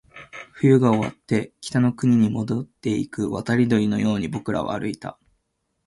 [0.55, 5.19] 冬が終わって、北の国に戻っていく渡り鳥のように僕らは歩いた